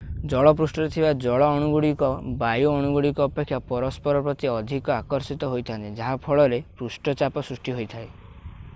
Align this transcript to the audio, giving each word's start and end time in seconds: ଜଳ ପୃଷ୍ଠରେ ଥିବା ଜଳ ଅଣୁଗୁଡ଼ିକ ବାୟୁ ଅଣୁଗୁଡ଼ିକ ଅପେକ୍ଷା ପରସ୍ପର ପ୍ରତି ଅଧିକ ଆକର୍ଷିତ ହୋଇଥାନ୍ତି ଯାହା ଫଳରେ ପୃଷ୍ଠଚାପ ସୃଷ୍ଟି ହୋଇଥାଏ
ଜଳ 0.31 0.51
ପୃଷ୍ଠରେ 0.59 0.91
ଥିବା 0.93 1.09
ଜଳ 1.25 1.49
ଅଣୁଗୁଡ଼ିକ 1.57 2.09
ବାୟୁ 2.39 2.65
ଅଣୁଗୁଡ଼ିକ 2.77 3.23
ଅପେକ୍ଷା 3.31 3.59
ପରସ୍ପର 3.73 4.23
ପ୍ରତି 4.29 4.51
ଅଧିକ 4.53 4.95
ଆକର୍ଷିତ 4.97 5.49
ହୋଇଥାନ୍ତି 5.53 5.95
ଯାହା 6.03 6.19
ଫଳରେ 6.29 6.59
ପୃଷ୍ଠଚାପ 6.81 7.45
ସୃଷ୍ଟି 7.51 7.77
ହୋଇଥାଏ 7.81 8.09